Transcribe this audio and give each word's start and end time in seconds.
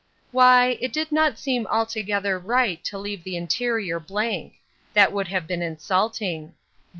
"Why—it 0.31 0.91
did 0.91 1.11
not 1.11 1.37
seem 1.37 1.67
altogether 1.67 2.39
right 2.39 2.83
to 2.85 2.97
leave 2.97 3.23
the 3.23 3.37
interior 3.37 3.99
blank—that 3.99 5.11
would 5.11 5.27
have 5.27 5.45
been 5.45 5.61
insulting. 5.61 6.55